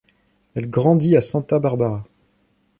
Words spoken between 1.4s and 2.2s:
Barbara.